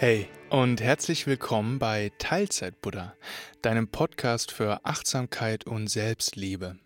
[0.00, 3.16] Hey und herzlich willkommen bei Teilzeit Buddha,
[3.62, 6.78] deinem Podcast für Achtsamkeit und Selbstliebe.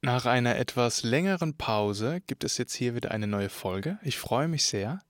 [0.00, 3.98] Nach einer etwas längeren Pause gibt es jetzt hier wieder eine neue Folge.
[4.02, 5.02] Ich freue mich sehr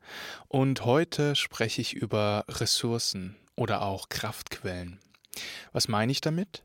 [0.48, 4.98] und heute spreche ich über Ressourcen oder auch Kraftquellen.
[5.70, 6.64] Was meine ich damit?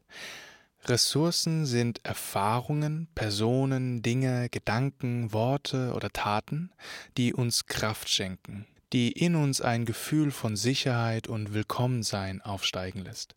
[0.86, 6.72] Ressourcen sind Erfahrungen, Personen, Dinge, Gedanken, Worte oder Taten,
[7.18, 13.36] die uns Kraft schenken, die in uns ein Gefühl von Sicherheit und Willkommensein aufsteigen lässt.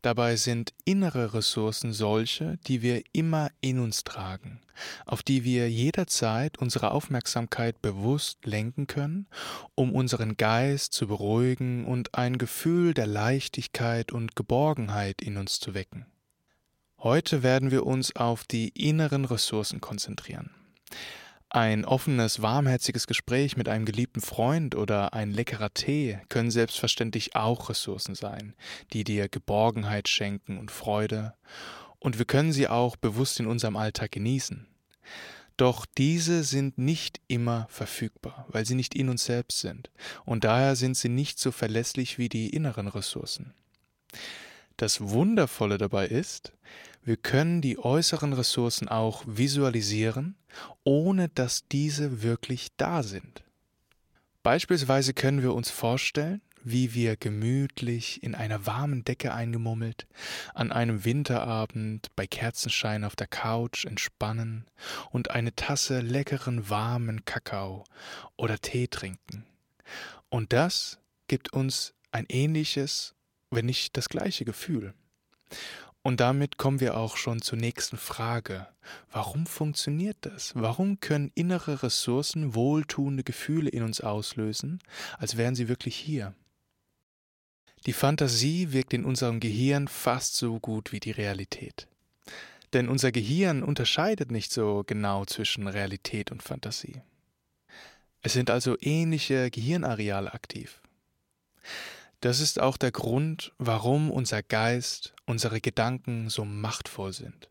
[0.00, 4.60] Dabei sind innere Ressourcen solche, die wir immer in uns tragen,
[5.06, 9.26] auf die wir jederzeit unsere Aufmerksamkeit bewusst lenken können,
[9.74, 15.74] um unseren Geist zu beruhigen und ein Gefühl der Leichtigkeit und Geborgenheit in uns zu
[15.74, 16.06] wecken.
[16.98, 20.50] Heute werden wir uns auf die inneren Ressourcen konzentrieren.
[21.54, 27.68] Ein offenes, warmherziges Gespräch mit einem geliebten Freund oder ein leckerer Tee können selbstverständlich auch
[27.68, 28.56] Ressourcen sein,
[28.92, 31.34] die dir Geborgenheit schenken und Freude,
[32.00, 34.66] und wir können sie auch bewusst in unserem Alltag genießen.
[35.56, 39.92] Doch diese sind nicht immer verfügbar, weil sie nicht in uns selbst sind,
[40.24, 43.54] und daher sind sie nicht so verlässlich wie die inneren Ressourcen.
[44.76, 46.52] Das Wundervolle dabei ist,
[47.04, 50.36] wir können die äußeren Ressourcen auch visualisieren,
[50.84, 53.44] ohne dass diese wirklich da sind.
[54.42, 60.06] Beispielsweise können wir uns vorstellen, wie wir gemütlich in einer warmen Decke eingemummelt
[60.54, 64.66] an einem Winterabend bei Kerzenschein auf der Couch entspannen
[65.10, 67.84] und eine Tasse leckeren warmen Kakao
[68.36, 69.44] oder Tee trinken.
[70.30, 73.14] Und das gibt uns ein ähnliches,
[73.54, 74.94] wenn nicht das gleiche Gefühl.
[76.02, 78.68] Und damit kommen wir auch schon zur nächsten Frage.
[79.10, 80.52] Warum funktioniert das?
[80.54, 84.80] Warum können innere Ressourcen wohltuende Gefühle in uns auslösen,
[85.18, 86.34] als wären sie wirklich hier?
[87.86, 91.88] Die Fantasie wirkt in unserem Gehirn fast so gut wie die Realität.
[92.74, 97.00] Denn unser Gehirn unterscheidet nicht so genau zwischen Realität und Fantasie.
[98.20, 100.80] Es sind also ähnliche Gehirnareale aktiv.
[102.24, 107.50] Das ist auch der Grund, warum unser Geist, unsere Gedanken so machtvoll sind.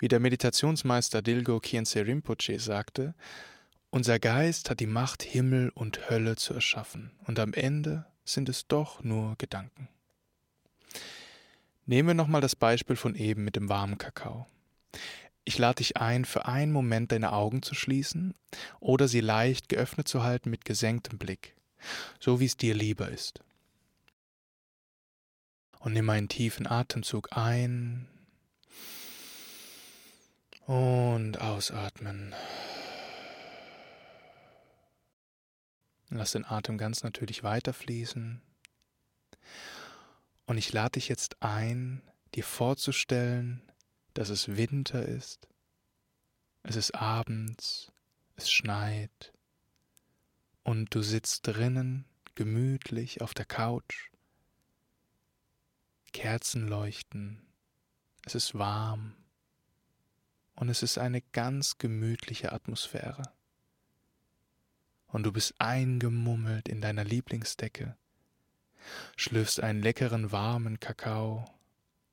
[0.00, 3.14] Wie der Meditationsmeister Dilgo Khyentse Rinpoche sagte,
[3.90, 8.66] unser Geist hat die Macht, Himmel und Hölle zu erschaffen, und am Ende sind es
[8.66, 9.88] doch nur Gedanken.
[11.86, 14.48] Nehmen wir nochmal das Beispiel von eben mit dem warmen Kakao.
[15.44, 18.34] Ich lade dich ein, für einen Moment deine Augen zu schließen
[18.80, 21.54] oder sie leicht geöffnet zu halten mit gesenktem Blick,
[22.18, 23.44] so wie es dir lieber ist.
[25.84, 28.08] Und nimm einen tiefen Atemzug ein
[30.64, 32.34] und ausatmen.
[36.08, 38.40] Lass den Atem ganz natürlich weiterfließen.
[40.46, 42.00] Und ich lade dich jetzt ein,
[42.34, 43.60] dir vorzustellen,
[44.14, 45.48] dass es Winter ist,
[46.62, 47.92] es ist abends,
[48.36, 49.34] es schneit
[50.62, 52.06] und du sitzt drinnen
[52.36, 54.13] gemütlich auf der Couch
[56.14, 57.44] Kerzen leuchten,
[58.24, 59.16] es ist warm
[60.54, 63.34] und es ist eine ganz gemütliche Atmosphäre.
[65.08, 67.96] Und du bist eingemummelt in deiner Lieblingsdecke,
[69.16, 71.44] schlürfst einen leckeren warmen Kakao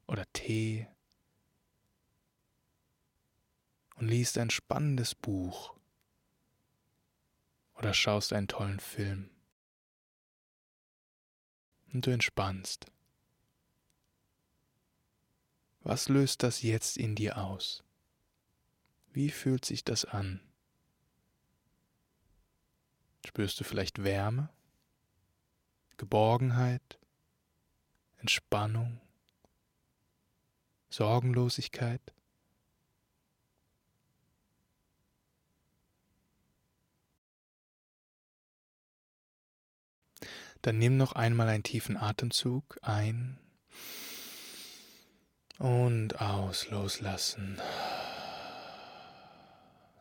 [0.08, 0.88] oder Tee
[3.98, 5.76] und liest ein spannendes Buch
[7.76, 9.30] oder schaust einen tollen Film.
[11.94, 12.88] Und du entspannst.
[15.84, 17.84] Was löst das jetzt in dir aus?
[19.14, 20.40] Wie fühlt sich das an?
[23.26, 24.50] Spürst du vielleicht Wärme,
[25.98, 27.00] Geborgenheit,
[28.18, 29.02] Entspannung,
[30.90, 32.02] Sorgenlosigkeit?
[40.62, 43.40] Dann nimm noch einmal einen tiefen Atemzug ein
[45.62, 47.62] und aus loslassen.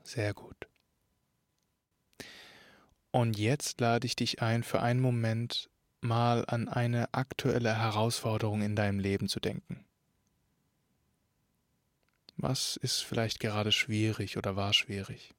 [0.03, 0.57] Sehr gut.
[3.11, 5.69] Und jetzt lade ich dich ein, für einen Moment
[6.01, 9.85] mal an eine aktuelle Herausforderung in deinem Leben zu denken.
[12.37, 15.35] Was ist vielleicht gerade schwierig oder war schwierig?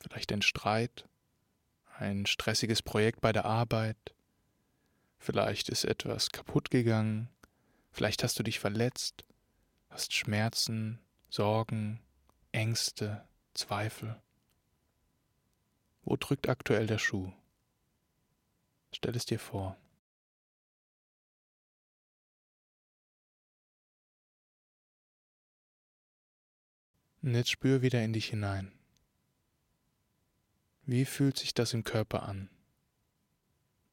[0.00, 1.08] Vielleicht ein Streit,
[1.98, 3.96] ein stressiges Projekt bei der Arbeit,
[5.18, 7.30] vielleicht ist etwas kaputt gegangen,
[7.94, 9.24] Vielleicht hast du dich verletzt,
[9.88, 10.98] hast Schmerzen,
[11.30, 12.00] Sorgen,
[12.50, 13.24] Ängste,
[13.54, 14.20] Zweifel.
[16.02, 17.32] Wo drückt aktuell der Schuh?
[18.92, 19.76] Stell es dir vor.
[27.22, 28.72] Und jetzt spür wieder in dich hinein.
[30.82, 32.50] Wie fühlt sich das im Körper an?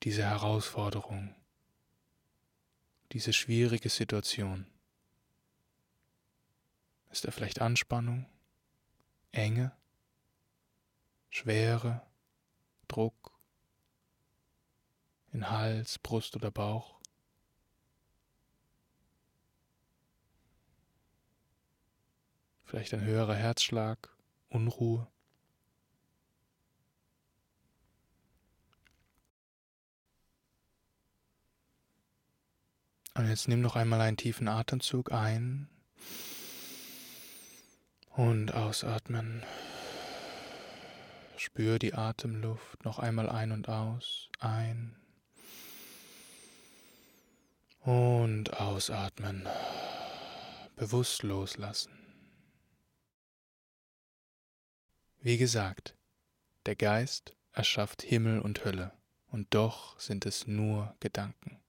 [0.02, 1.36] Diese Herausforderung,
[3.12, 4.66] diese schwierige Situation.
[7.12, 8.26] Ist da vielleicht Anspannung,
[9.32, 9.76] Enge,
[11.30, 12.02] Schwere,
[12.88, 13.38] Druck
[15.34, 17.00] in Hals, Brust oder Bauch?
[22.64, 24.16] Vielleicht ein höherer Herzschlag,
[24.48, 25.12] Unruhe.
[33.14, 35.70] Und jetzt nimm noch einmal einen tiefen Atemzug ein
[38.10, 39.44] und ausatmen.
[41.36, 44.30] Spür die Atemluft noch einmal ein und aus.
[44.40, 44.96] Ein
[47.82, 49.48] und ausatmen.
[50.76, 51.92] Bewusst loslassen.
[55.20, 55.96] Wie gesagt,
[56.66, 58.92] der Geist erschafft Himmel und Hölle,
[59.28, 61.60] und doch sind es nur Gedanken.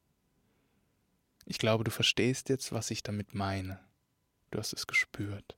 [1.45, 3.81] Ich glaube, du verstehst jetzt, was ich damit meine.
[4.51, 5.57] Du hast es gespürt.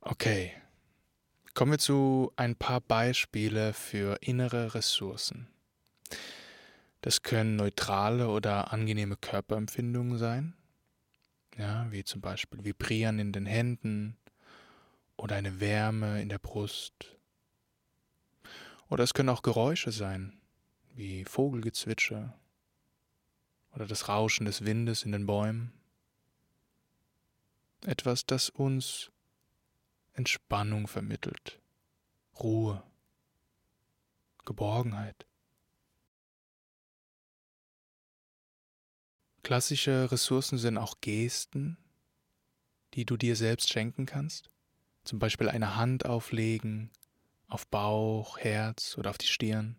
[0.00, 0.52] Okay,
[1.54, 5.48] kommen wir zu ein paar Beispiele für innere Ressourcen.
[7.00, 10.54] Das können neutrale oder angenehme Körperempfindungen sein,
[11.56, 14.16] ja, wie zum Beispiel Vibrieren in den Händen,
[15.16, 17.16] oder eine Wärme in der Brust.
[18.88, 20.40] Oder es können auch Geräusche sein,
[20.94, 22.38] wie Vogelgezwitscher
[23.78, 25.72] oder das Rauschen des Windes in den Bäumen.
[27.86, 29.12] Etwas, das uns
[30.14, 31.60] Entspannung vermittelt,
[32.40, 32.82] Ruhe,
[34.44, 35.26] Geborgenheit.
[39.44, 41.78] Klassische Ressourcen sind auch Gesten,
[42.94, 44.50] die du dir selbst schenken kannst.
[45.04, 46.90] Zum Beispiel eine Hand auflegen
[47.46, 49.78] auf Bauch, Herz oder auf die Stirn.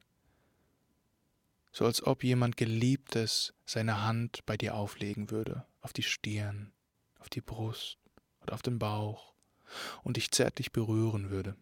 [1.72, 6.72] So als ob jemand Geliebtes seine Hand bei dir auflegen würde, auf die Stirn,
[7.20, 7.98] auf die Brust
[8.42, 9.34] oder auf den Bauch
[10.04, 11.56] und dich zärtlich berühren würde.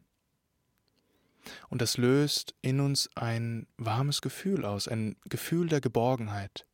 [1.69, 6.65] Und das löst in uns ein warmes Gefühl aus, ein Gefühl der Geborgenheit.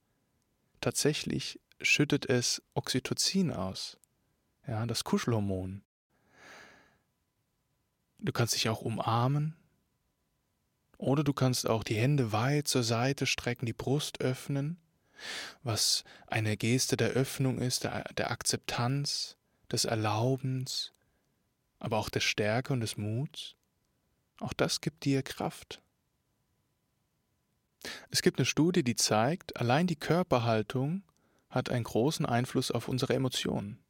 [0.81, 3.97] Tatsächlich schüttet es Oxytocin aus,
[4.67, 5.83] ja, das Kuschelhormon.
[8.19, 9.55] Du kannst dich auch umarmen.
[10.97, 14.77] Oder du kannst auch die Hände weit zur Seite strecken, die Brust öffnen,
[15.63, 19.37] was eine Geste der Öffnung ist, der, der Akzeptanz,
[19.71, 20.93] des Erlaubens,
[21.79, 23.55] aber auch der Stärke und des Muts.
[24.39, 25.81] Auch das gibt dir Kraft.
[28.09, 31.03] Es gibt eine Studie, die zeigt, allein die Körperhaltung
[31.49, 33.82] hat einen großen Einfluss auf unsere Emotionen.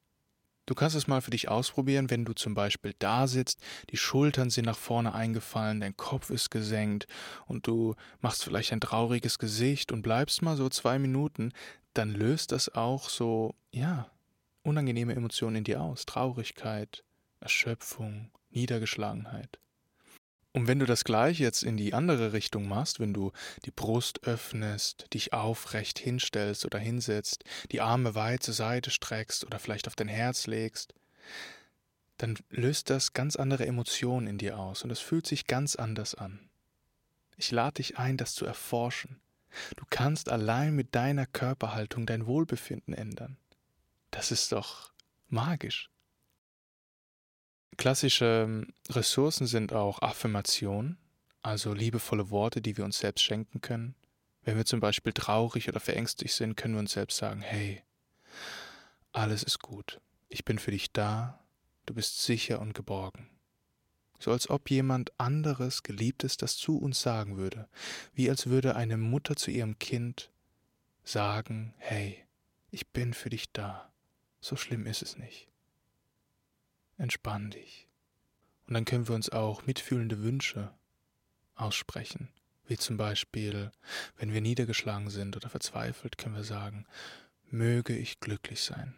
[0.65, 4.49] Du kannst es mal für dich ausprobieren, wenn du zum Beispiel da sitzt, die Schultern
[4.49, 7.05] sind nach vorne eingefallen, dein Kopf ist gesenkt
[7.47, 11.51] und du machst vielleicht ein trauriges Gesicht und bleibst mal so zwei Minuten,
[11.93, 14.09] dann löst das auch so, ja,
[14.63, 16.05] unangenehme Emotionen in dir aus.
[16.05, 17.03] Traurigkeit,
[17.41, 19.59] Erschöpfung, Niedergeschlagenheit.
[20.53, 23.31] Und wenn du das gleich jetzt in die andere Richtung machst, wenn du
[23.65, 29.57] die Brust öffnest, dich aufrecht hinstellst oder hinsetzt, die Arme weit zur Seite streckst oder
[29.57, 30.93] vielleicht auf dein Herz legst,
[32.17, 36.13] dann löst das ganz andere Emotionen in dir aus und es fühlt sich ganz anders
[36.13, 36.39] an.
[37.35, 39.19] Ich lade dich ein, das zu erforschen.
[39.75, 43.37] Du kannst allein mit deiner Körperhaltung dein Wohlbefinden ändern.
[44.11, 44.93] Das ist doch
[45.29, 45.89] magisch.
[47.77, 50.97] Klassische ähm, Ressourcen sind auch Affirmation,
[51.41, 53.95] also liebevolle Worte, die wir uns selbst schenken können.
[54.43, 57.81] Wenn wir zum Beispiel traurig oder verängstigt sind, können wir uns selbst sagen, hey,
[59.11, 61.39] alles ist gut, ich bin für dich da,
[61.85, 63.29] du bist sicher und geborgen.
[64.19, 67.67] So als ob jemand anderes, Geliebtes, das zu uns sagen würde,
[68.13, 70.31] wie als würde eine Mutter zu ihrem Kind
[71.03, 72.25] sagen, hey,
[72.71, 73.91] ich bin für dich da,
[74.39, 75.52] so schlimm ist es nicht
[77.03, 77.87] entspann dich.
[78.67, 80.73] Und dann können wir uns auch mitfühlende Wünsche
[81.55, 82.29] aussprechen,
[82.65, 83.71] wie zum Beispiel,
[84.17, 86.85] wenn wir niedergeschlagen sind oder verzweifelt, können wir sagen,
[87.51, 88.95] möge ich glücklich sein.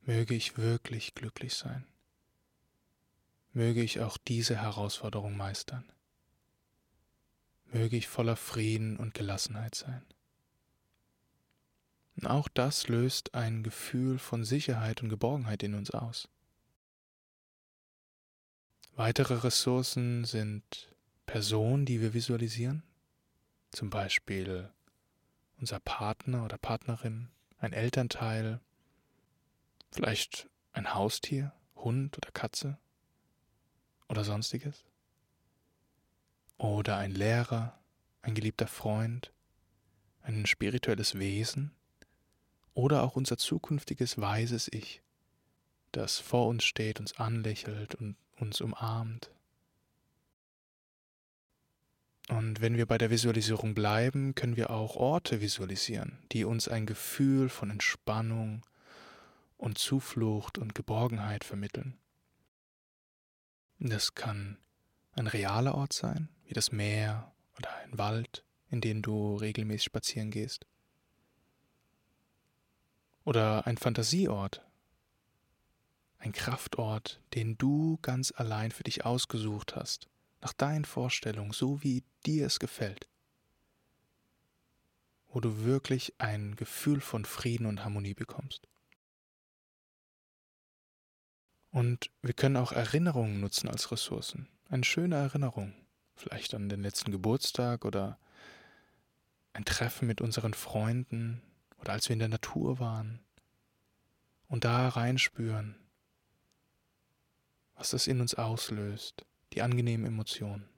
[0.00, 1.86] Möge ich wirklich glücklich sein.
[3.52, 5.84] Möge ich auch diese Herausforderung meistern.
[7.66, 10.02] Möge ich voller Frieden und Gelassenheit sein.
[12.16, 16.28] Und auch das löst ein Gefühl von Sicherheit und Geborgenheit in uns aus.
[18.94, 22.82] Weitere Ressourcen sind Person, die wir visualisieren,
[23.70, 24.70] zum Beispiel
[25.58, 28.60] unser Partner oder Partnerin, ein Elternteil,
[29.90, 32.78] vielleicht ein Haustier, Hund oder Katze
[34.08, 34.84] oder sonstiges?
[36.58, 37.80] Oder ein Lehrer,
[38.20, 39.32] ein geliebter Freund,
[40.20, 41.74] ein spirituelles Wesen
[42.74, 45.02] oder auch unser zukünftiges weises Ich,
[45.92, 49.30] das vor uns steht, uns anlächelt und uns umarmt.
[52.28, 56.86] Und wenn wir bei der Visualisierung bleiben, können wir auch Orte visualisieren, die uns ein
[56.86, 58.64] Gefühl von Entspannung
[59.58, 61.98] und Zuflucht und Geborgenheit vermitteln.
[63.78, 64.56] Das kann
[65.12, 70.30] ein realer Ort sein, wie das Meer oder ein Wald, in den du regelmäßig spazieren
[70.30, 70.66] gehst.
[73.24, 74.62] Oder ein Fantasieort,
[76.18, 80.08] ein Kraftort, den du ganz allein für dich ausgesucht hast,
[80.40, 83.08] nach deinen Vorstellungen, so wie dir es gefällt,
[85.28, 88.66] wo du wirklich ein Gefühl von Frieden und Harmonie bekommst.
[91.70, 94.48] Und wir können auch Erinnerungen nutzen als Ressourcen.
[94.68, 95.74] Eine schöne Erinnerung,
[96.16, 98.18] vielleicht an den letzten Geburtstag oder
[99.54, 101.42] ein Treffen mit unseren Freunden
[101.82, 103.18] oder als wir in der Natur waren
[104.46, 105.74] und da reinspüren,
[107.74, 110.68] was das in uns auslöst, die angenehmen Emotionen.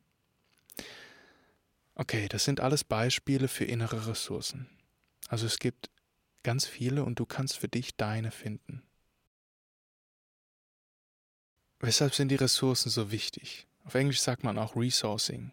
[1.94, 4.66] Okay, das sind alles Beispiele für innere Ressourcen.
[5.28, 5.90] Also es gibt
[6.42, 8.82] ganz viele und du kannst für dich deine finden.
[11.80, 13.68] Weshalb sind die Ressourcen so wichtig?
[13.84, 15.52] Auf Englisch sagt man auch Resourcing,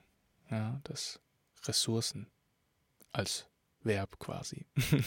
[0.50, 1.20] ja, das
[1.65, 2.31] Ressourcen
[3.12, 3.50] als
[3.83, 4.65] Verb quasi.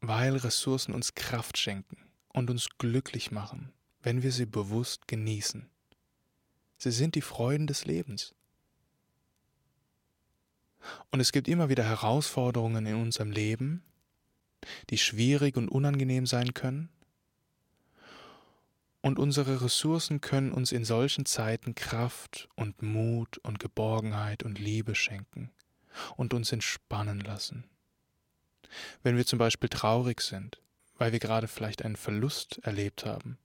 [0.00, 1.96] Weil Ressourcen uns Kraft schenken
[2.32, 3.72] und uns glücklich machen,
[4.02, 5.68] wenn wir sie bewusst genießen.
[6.78, 8.34] Sie sind die Freuden des Lebens.
[11.10, 13.82] Und es gibt immer wieder Herausforderungen in unserem Leben,
[14.90, 16.90] die schwierig und unangenehm sein können.
[19.00, 24.94] Und unsere Ressourcen können uns in solchen Zeiten Kraft und Mut und Geborgenheit und Liebe
[24.94, 25.50] schenken
[26.16, 27.64] und uns entspannen lassen.
[29.02, 30.60] Wenn wir zum Beispiel traurig sind,
[30.98, 33.38] weil wir gerade vielleicht einen Verlust erlebt haben,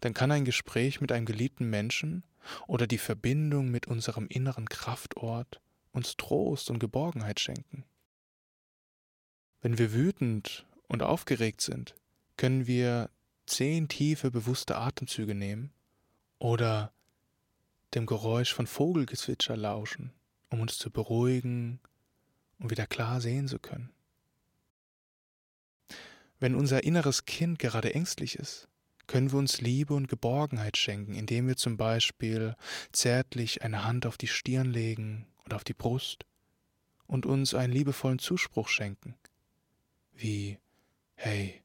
[0.00, 2.24] dann kann ein Gespräch mit einem geliebten Menschen
[2.66, 5.60] oder die Verbindung mit unserem inneren Kraftort
[5.92, 7.84] uns Trost und Geborgenheit schenken.
[9.60, 11.94] Wenn wir wütend und aufgeregt sind,
[12.36, 13.10] können wir
[13.46, 15.72] zehn tiefe, bewusste Atemzüge nehmen
[16.38, 16.92] oder
[17.94, 20.12] dem Geräusch von Vogelgezwitscher lauschen,
[20.50, 21.80] um uns zu beruhigen
[22.58, 23.90] und wieder klar sehen zu können.
[26.40, 28.68] Wenn unser inneres Kind gerade ängstlich ist,
[29.08, 32.54] können wir uns Liebe und Geborgenheit schenken, indem wir zum Beispiel
[32.92, 36.26] zärtlich eine Hand auf die Stirn legen oder auf die Brust
[37.06, 39.16] und uns einen liebevollen Zuspruch schenken,
[40.12, 40.58] wie
[41.14, 41.64] Hey,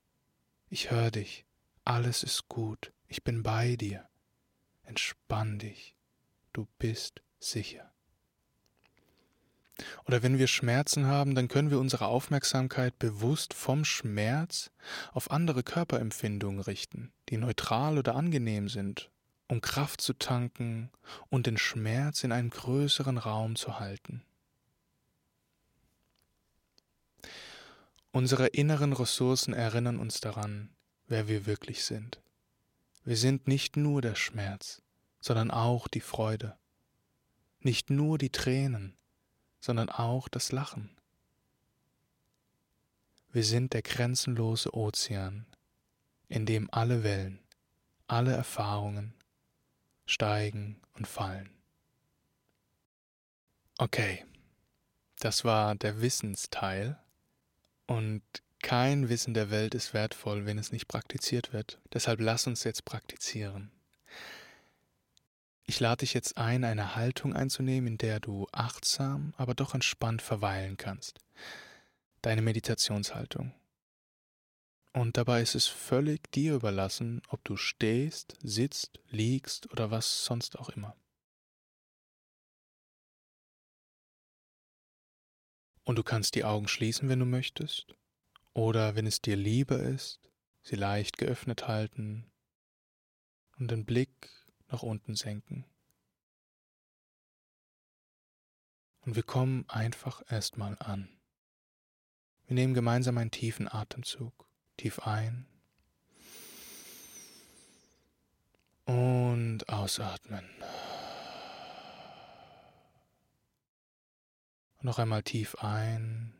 [0.70, 1.46] ich höre dich,
[1.86, 4.08] alles ist gut, ich bin bei dir,
[4.82, 5.96] entspann dich,
[6.54, 7.93] du bist sicher.
[10.06, 14.72] Oder wenn wir Schmerzen haben, dann können wir unsere Aufmerksamkeit bewusst vom Schmerz
[15.12, 19.10] auf andere Körperempfindungen richten, die neutral oder angenehm sind,
[19.48, 20.92] um Kraft zu tanken
[21.30, 24.24] und den Schmerz in einem größeren Raum zu halten.
[28.12, 30.70] Unsere inneren Ressourcen erinnern uns daran,
[31.08, 32.22] wer wir wirklich sind.
[33.04, 34.84] Wir sind nicht nur der Schmerz,
[35.20, 36.56] sondern auch die Freude,
[37.60, 38.96] nicht nur die Tränen,
[39.64, 40.90] sondern auch das Lachen.
[43.32, 45.46] Wir sind der grenzenlose Ozean,
[46.28, 47.40] in dem alle Wellen,
[48.06, 49.14] alle Erfahrungen
[50.06, 51.50] steigen und fallen.
[53.78, 54.26] Okay,
[55.20, 57.00] das war der Wissensteil
[57.88, 58.22] und
[58.62, 61.80] kein Wissen der Welt ist wertvoll, wenn es nicht praktiziert wird.
[61.94, 63.72] Deshalb lass uns jetzt praktizieren.
[65.66, 70.22] Ich lade dich jetzt ein, eine Haltung einzunehmen, in der du achtsam, aber doch entspannt
[70.22, 71.20] verweilen kannst.
[72.22, 73.54] Deine Meditationshaltung.
[74.92, 80.60] Und dabei ist es völlig dir überlassen, ob du stehst, sitzt, liegst oder was sonst
[80.60, 80.96] auch immer.
[85.84, 87.96] Und du kannst die Augen schließen, wenn du möchtest,
[88.54, 90.20] oder wenn es dir lieber ist,
[90.62, 92.32] sie leicht geöffnet halten
[93.58, 94.30] und den Blick
[94.74, 95.66] nach unten senken.
[99.06, 101.10] Und wir kommen einfach erstmal an.
[102.48, 105.46] Wir nehmen gemeinsam einen tiefen Atemzug, tief ein
[108.86, 110.50] und ausatmen.
[114.82, 116.34] Noch einmal tief ein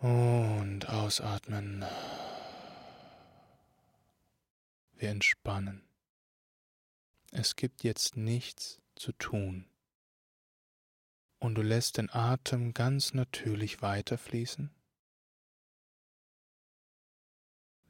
[0.00, 1.84] und ausatmen.
[4.98, 5.86] Wir entspannen.
[7.30, 9.68] Es gibt jetzt nichts zu tun.
[11.38, 14.74] Und du lässt den Atem ganz natürlich weiterfließen.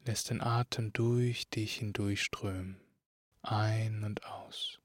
[0.05, 2.81] Lässt den Atem durch dich hindurchströmen,
[3.43, 4.81] ein und aus.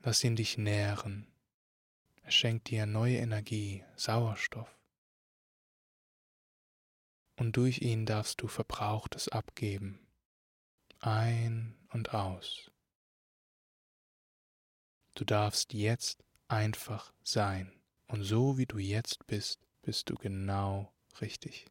[0.00, 1.26] Lass ihn dich nähren.
[2.22, 4.78] Er schenkt dir neue Energie, Sauerstoff.
[7.36, 10.05] Und durch ihn darfst du Verbrauchtes abgeben,
[11.06, 12.70] ein und aus.
[15.14, 17.72] Du darfst jetzt einfach sein.
[18.08, 21.66] Und so wie du jetzt bist, bist du genau richtig.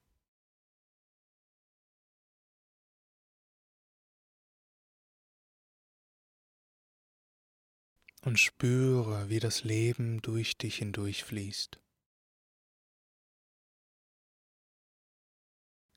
[8.21, 11.79] Und spüre, wie das Leben durch dich hindurchfließt.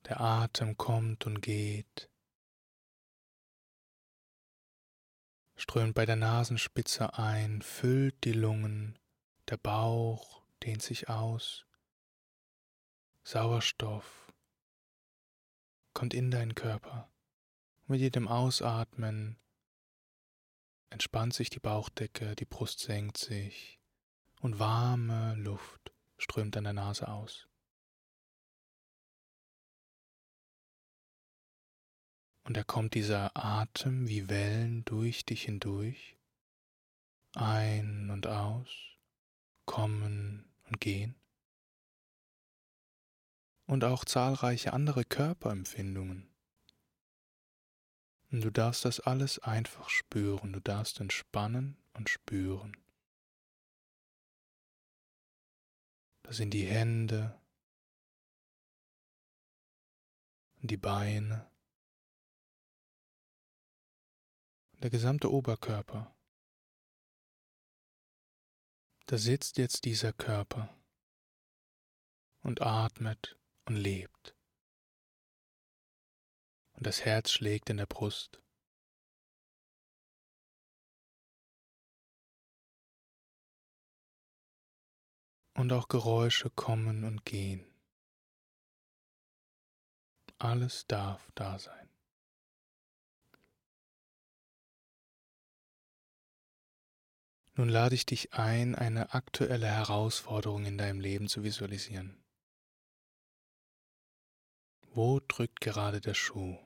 [0.07, 2.11] Der Atem kommt und geht.
[5.59, 8.99] Strömt bei der Nasenspitze ein, füllt die Lungen,
[9.49, 11.67] der Bauch dehnt sich aus,
[13.25, 14.33] Sauerstoff
[15.93, 17.11] kommt in deinen Körper.
[17.89, 19.37] Mit jedem Ausatmen
[20.91, 23.81] entspannt sich die Bauchdecke, die Brust senkt sich
[24.41, 27.48] und warme Luft strömt an der Nase aus.
[32.49, 36.17] Und da kommt dieser Atem wie Wellen durch dich hindurch,
[37.35, 38.71] ein und aus,
[39.67, 41.15] kommen und gehen.
[43.67, 46.35] Und auch zahlreiche andere Körperempfindungen.
[48.31, 52.79] Und du darfst das alles einfach spüren, du darfst entspannen und spüren.
[56.23, 57.39] Das sind die Hände
[60.63, 61.51] und die Beine
[64.79, 66.15] der gesamte Oberkörper.
[69.07, 70.79] Da sitzt jetzt dieser Körper
[72.41, 74.37] und atmet und lebt.
[76.75, 78.41] Und das Herz schlägt in der Brust.
[85.55, 87.67] Und auch Geräusche kommen und gehen.
[90.39, 91.88] Alles darf da sein.
[97.59, 102.25] Nun lade ich dich ein, eine aktuelle Herausforderung in deinem Leben zu visualisieren.
[104.83, 106.57] Wo drückt gerade der Schuh?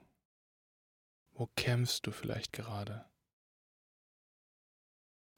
[1.31, 3.09] Wo kämpfst du vielleicht gerade?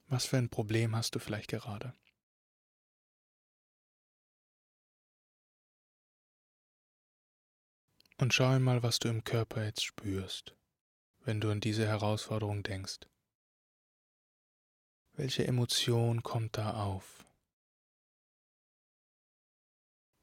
[0.07, 1.95] Was für ein Problem hast du vielleicht gerade?
[8.17, 10.53] Und schau einmal, was du im Körper jetzt spürst,
[11.19, 12.99] wenn du an diese Herausforderung denkst.
[15.17, 17.25] Welche Emotion kommt da auf?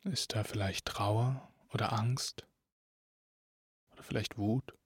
[0.04, 2.46] Ist da vielleicht Trauer oder Angst
[3.92, 4.76] oder vielleicht Wut?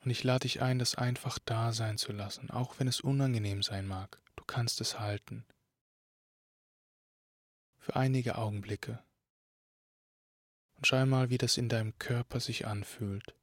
[0.00, 3.62] Und ich lade dich ein, das einfach da sein zu lassen, auch wenn es unangenehm
[3.62, 4.20] sein mag.
[4.34, 5.46] Du kannst es halten.
[7.78, 9.04] Für einige Augenblicke.
[10.82, 13.36] Und schau mal, wie das in deinem Körper sich anfühlt.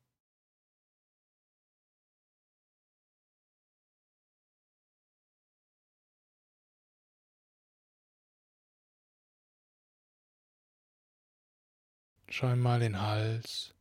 [12.27, 13.73] Schau mal den Hals,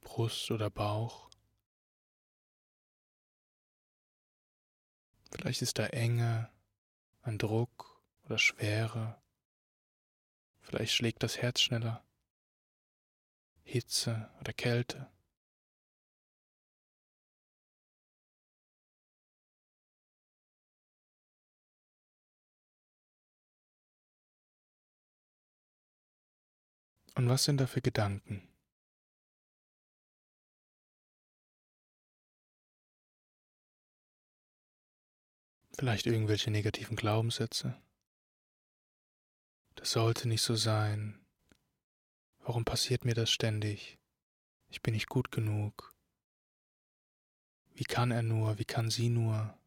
[0.00, 1.28] Brust oder Bauch.
[5.30, 6.50] Vielleicht ist da Enge,
[7.20, 9.19] ein Druck oder Schwere.
[10.70, 12.06] Vielleicht schlägt das Herz schneller.
[13.64, 15.10] Hitze oder Kälte.
[27.16, 28.48] Und was sind da für Gedanken?
[35.72, 37.76] Vielleicht irgendwelche negativen Glaubenssätze?
[39.80, 41.18] Das sollte nicht so sein.
[42.40, 43.98] Warum passiert mir das ständig?
[44.68, 45.94] Ich bin nicht gut genug.
[47.72, 48.58] Wie kann er nur?
[48.58, 49.58] Wie kann sie nur?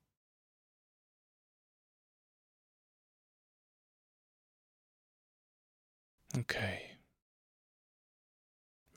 [6.38, 7.00] Okay.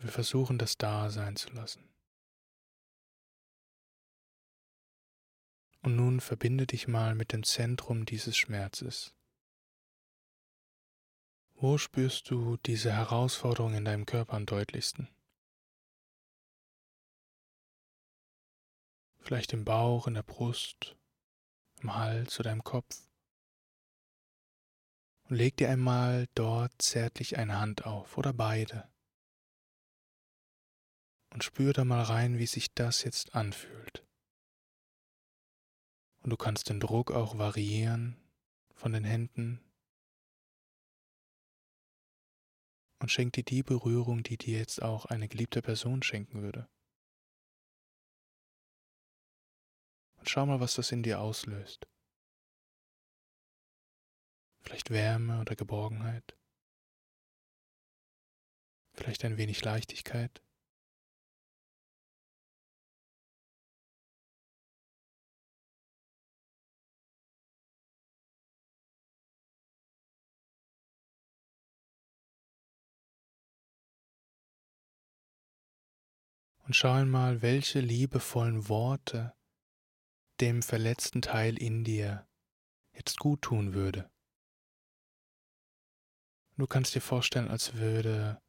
[0.01, 1.89] Wir versuchen, das da sein zu lassen.
[5.81, 9.15] Und nun verbinde dich mal mit dem Zentrum dieses Schmerzes.
[11.59, 15.09] Wo spürst du diese Herausforderung in deinem Körper am deutlichsten?
[19.21, 20.97] Vielleicht im Bauch, in der Brust,
[21.81, 23.09] im Hals oder im Kopf.
[25.25, 28.93] Und leg dir einmal dort zärtlich eine Hand auf oder beide.
[31.31, 34.05] Und spür da mal rein, wie sich das jetzt anfühlt.
[36.21, 38.17] Und du kannst den Druck auch variieren
[38.75, 39.66] von den Händen.
[42.99, 46.69] Und schenk dir die Berührung, die dir jetzt auch eine geliebte Person schenken würde.
[50.17, 51.87] Und schau mal, was das in dir auslöst.
[54.61, 56.37] Vielleicht Wärme oder Geborgenheit.
[58.95, 60.43] Vielleicht ein wenig Leichtigkeit.
[76.67, 79.35] Und schau einmal, welche liebevollen Worte
[80.41, 82.27] dem verletzten Teil in dir
[82.93, 84.11] jetzt gut tun würde.
[86.57, 88.41] Du kannst dir vorstellen, als würde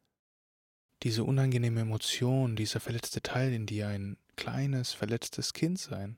[1.03, 6.17] diese unangenehme Emotion, dieser verletzte Teil in dir ein kleines, verletztes Kind sein.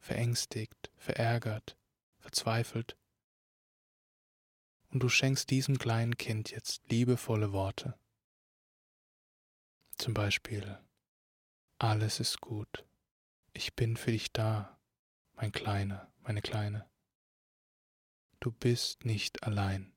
[0.00, 1.78] Verängstigt, verärgert,
[2.18, 2.96] verzweifelt.
[4.90, 7.98] Und du schenkst diesem kleinen Kind jetzt liebevolle Worte.
[9.96, 10.78] Zum Beispiel,
[11.78, 12.84] alles ist gut,
[13.52, 14.78] ich bin für dich da,
[15.34, 16.88] mein Kleiner, meine Kleine.
[18.40, 19.92] Du bist nicht allein.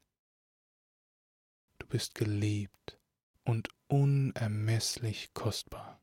[1.80, 3.00] Du bist geliebt
[3.44, 6.02] und unermesslich kostbar.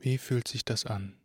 [0.00, 1.18] Wie fühlt sich das an?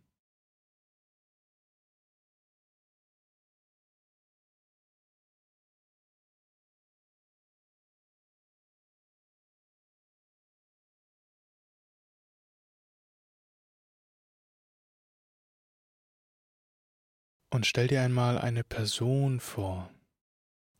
[17.52, 19.88] Und stell dir einmal eine Person vor,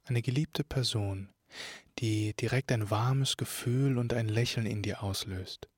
[0.02, 1.32] eine geliebte Person,
[2.00, 5.68] die direkt ein warmes Gefühl und ein Lächeln in dir auslöst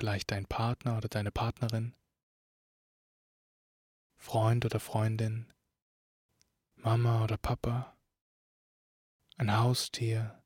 [0.00, 1.94] vielleicht dein Partner oder deine Partnerin,
[4.16, 5.52] Freund oder Freundin,
[6.76, 7.98] Mama oder Papa,
[9.36, 10.42] ein Haustier,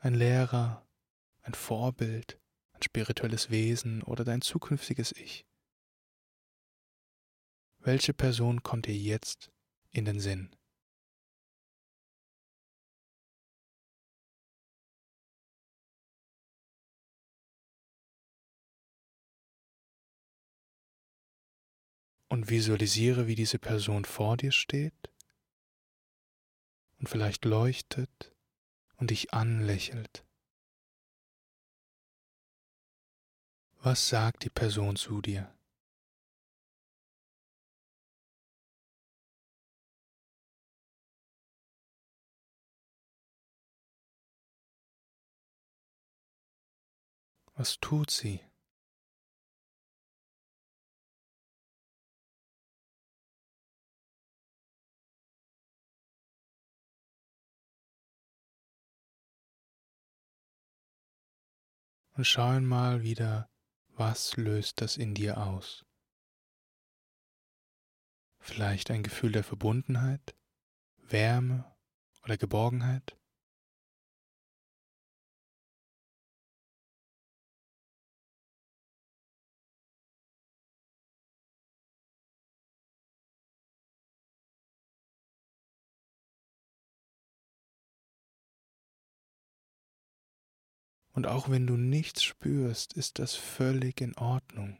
[0.00, 0.84] ein Lehrer,
[1.42, 2.40] ein Vorbild,
[2.72, 5.46] ein spirituelles Wesen oder dein zukünftiges Ich.
[7.78, 9.52] Welche Person kommt dir jetzt
[9.92, 10.56] in den Sinn?
[22.32, 25.12] Und visualisiere, wie diese Person vor dir steht
[26.98, 28.34] und vielleicht leuchtet
[28.96, 30.24] und dich anlächelt.
[33.82, 35.54] Was sagt die Person zu dir?
[47.56, 48.40] Was tut sie?
[62.14, 63.50] Und schau einmal wieder,
[63.88, 65.84] was löst das in dir aus.
[68.38, 70.34] Vielleicht ein Gefühl der Verbundenheit,
[70.96, 71.64] Wärme
[72.24, 73.16] oder Geborgenheit?
[91.12, 94.78] Und auch wenn du nichts spürst, ist das völlig in Ordnung.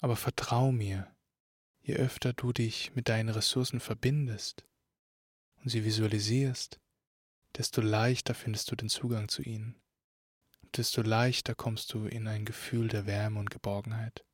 [0.00, 1.14] Aber vertrau mir,
[1.82, 4.64] je öfter du dich mit deinen Ressourcen verbindest
[5.62, 6.80] und sie visualisierst,
[7.56, 9.80] desto leichter findest du den Zugang zu ihnen.
[10.62, 14.24] Und desto leichter kommst du in ein Gefühl der Wärme und Geborgenheit.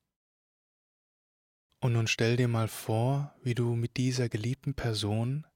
[1.81, 5.47] Und nun stell dir mal vor, wie du mit dieser geliebten Person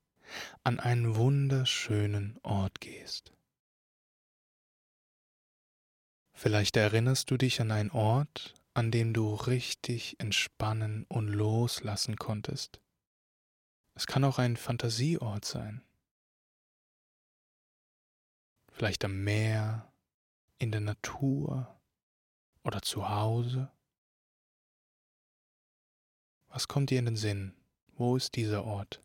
[0.64, 3.35] an einen wunderschönen Ort gehst.
[6.38, 12.78] Vielleicht erinnerst du dich an einen Ort, an dem du richtig entspannen und loslassen konntest.
[13.94, 15.82] Es kann auch ein Fantasieort sein.
[18.70, 19.90] Vielleicht am Meer,
[20.58, 21.80] in der Natur
[22.64, 23.72] oder zu Hause.
[26.48, 27.54] Was kommt dir in den Sinn?
[27.94, 29.02] Wo ist dieser Ort?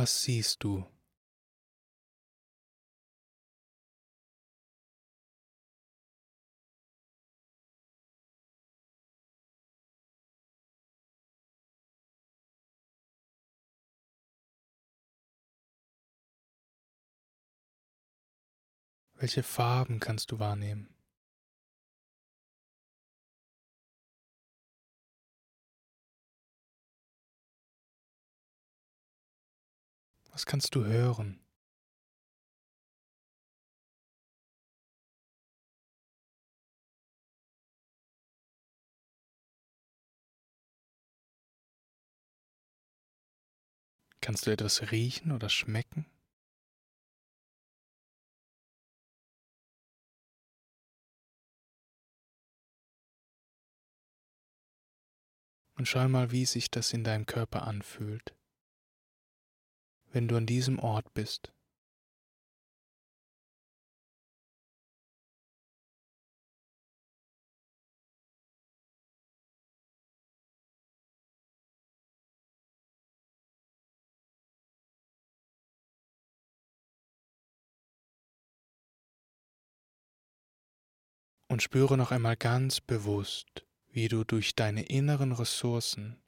[0.00, 0.86] Was siehst du?
[19.12, 20.88] Welche Farben kannst du wahrnehmen?
[30.32, 31.40] Was kannst du hören?
[44.20, 46.06] Kannst du etwas riechen oder schmecken?
[55.76, 58.34] Und schau mal, wie sich das in deinem Körper anfühlt,
[60.12, 61.52] wenn du an diesem Ort bist.
[81.48, 86.22] Und spüre noch einmal ganz bewusst, wie du durch deine inneren Ressourcen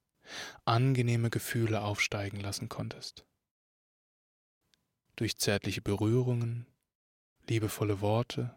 [0.64, 3.24] angenehme Gefühle aufsteigen lassen konntest.
[5.16, 6.66] Durch zärtliche Berührungen,
[7.48, 8.56] liebevolle Worte,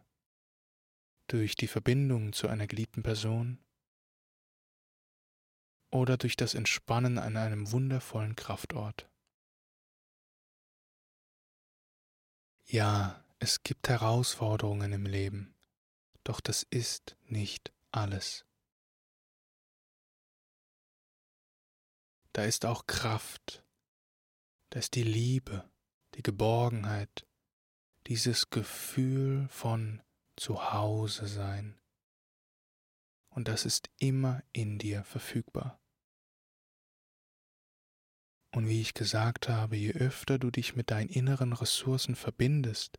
[1.27, 3.59] durch die Verbindung zu einer geliebten Person
[5.91, 9.09] oder durch das Entspannen an einem wundervollen Kraftort.
[12.65, 15.53] Ja, es gibt Herausforderungen im Leben,
[16.23, 18.45] doch das ist nicht alles.
[22.35, 23.63] da ist auch Kraft,
[24.69, 25.69] da ist die Liebe,
[26.15, 27.28] die Geborgenheit,
[28.08, 30.01] dieses Gefühl von
[30.38, 31.78] Zuhause sein.
[33.30, 35.80] Und das ist immer in dir verfügbar.
[38.51, 42.97] Und wie ich gesagt habe, je öfter du dich mit deinen inneren Ressourcen verbindest,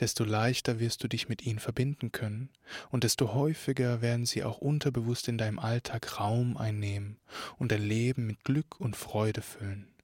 [0.00, 2.50] desto leichter wirst du dich mit ihnen verbinden können
[2.90, 7.18] und desto häufiger werden sie auch unterbewusst in deinem Alltag Raum einnehmen
[7.58, 9.95] und dein Leben mit Glück und Freude füllen.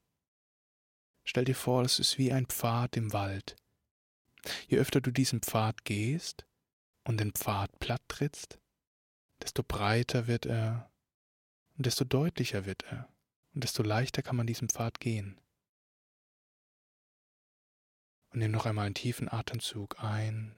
[1.24, 3.56] Stell dir vor, es ist wie ein Pfad im Wald.
[4.68, 6.46] Je öfter du diesen Pfad gehst
[7.04, 8.58] und den Pfad platt trittst,
[9.40, 10.90] desto breiter wird er
[11.76, 13.08] und desto deutlicher wird er
[13.54, 15.40] und desto leichter kann man diesen Pfad gehen.
[18.30, 20.54] Und nimm noch einmal einen tiefen Atemzug ein.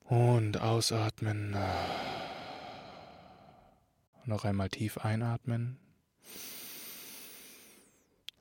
[0.00, 1.56] Und ausatmen.
[4.24, 5.78] Noch einmal tief einatmen.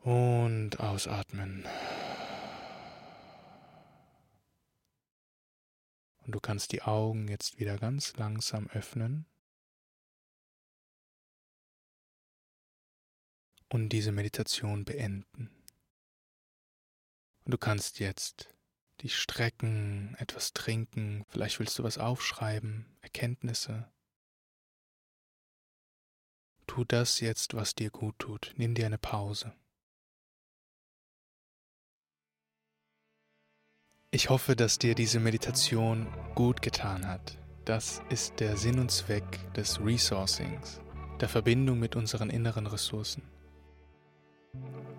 [0.03, 1.65] Und ausatmen.
[6.25, 9.25] Und du kannst die Augen jetzt wieder ganz langsam öffnen.
[13.69, 15.49] Und diese Meditation beenden.
[17.45, 18.49] Und du kannst jetzt
[19.01, 23.91] dich strecken, etwas trinken, vielleicht willst du was aufschreiben, Erkenntnisse.
[26.67, 28.53] Tu das jetzt, was dir gut tut.
[28.57, 29.53] Nimm dir eine Pause.
[34.15, 37.39] Ich hoffe, dass dir diese Meditation gut getan hat.
[37.65, 39.23] Das ist der Sinn und Zweck
[39.55, 40.81] des Resourcings,
[41.19, 43.23] der Verbindung mit unseren inneren Ressourcen.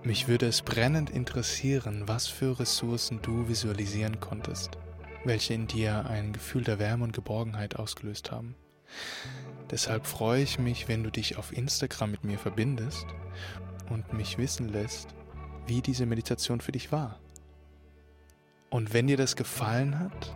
[0.03, 4.79] Mich würde es brennend interessieren, was für Ressourcen du visualisieren konntest,
[5.25, 8.57] welche in dir ein Gefühl der Wärme und Geborgenheit ausgelöst haben.
[9.71, 13.07] Deshalb freue ich mich, wenn du dich auf Instagram mit mir verbindest
[13.91, 15.15] und mich wissen lässt,
[15.69, 17.21] wie diese Meditation für dich war.
[18.75, 20.35] Und wenn dir das gefallen hat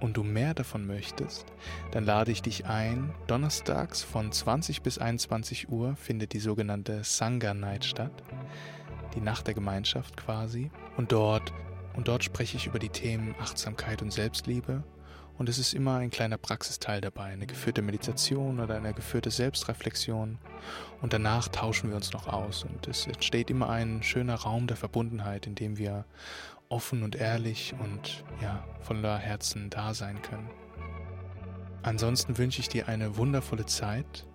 [0.00, 1.46] und du mehr davon möchtest,
[1.92, 3.14] dann lade ich dich ein.
[3.26, 8.12] Donnerstags von 20 bis 21 Uhr findet die sogenannte Sangha Night statt.
[9.14, 10.70] die Nacht der Gemeinschaft quasi.
[10.98, 11.54] Und dort,
[11.96, 14.84] und dort spreche ich über die Themen Achtsamkeit und Selbstliebe.
[15.38, 20.36] Und es ist immer ein kleiner Praxisteil dabei, eine geführte Meditation oder eine geführte Selbstreflexion.
[21.00, 22.62] Und danach tauschen wir uns noch aus.
[22.62, 26.04] Und es entsteht immer ein schöner Raum der Verbundenheit, in dem wir
[26.70, 30.48] offen und ehrlich und ja, voller Herzen da sein können.
[31.82, 34.26] Ansonsten wünsche ich dir eine wundervolle Zeit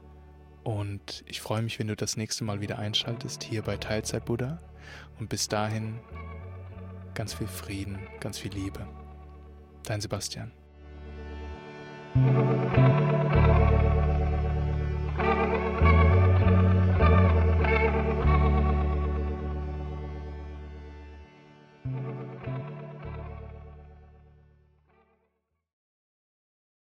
[0.64, 4.60] und ich freue mich, wenn du das nächste Mal wieder einschaltest hier bei Teilzeit Buddha.
[5.20, 6.00] Und bis dahin
[7.14, 8.86] ganz viel Frieden, ganz viel Liebe.
[9.84, 10.52] Dein Sebastian.